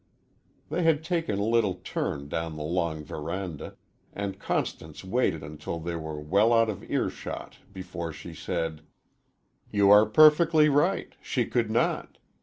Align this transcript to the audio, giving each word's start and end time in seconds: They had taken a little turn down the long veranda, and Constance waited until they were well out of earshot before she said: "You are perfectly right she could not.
They 0.71 0.81
had 0.81 1.03
taken 1.03 1.37
a 1.37 1.43
little 1.43 1.75
turn 1.75 2.27
down 2.27 2.55
the 2.57 2.63
long 2.63 3.03
veranda, 3.03 3.75
and 4.11 4.39
Constance 4.39 5.03
waited 5.03 5.43
until 5.43 5.77
they 5.79 5.95
were 5.95 6.19
well 6.19 6.53
out 6.53 6.71
of 6.71 6.83
earshot 6.89 7.57
before 7.71 8.11
she 8.11 8.33
said: 8.33 8.81
"You 9.69 9.91
are 9.91 10.07
perfectly 10.07 10.69
right 10.69 11.13
she 11.21 11.45
could 11.45 11.69
not. 11.69 12.17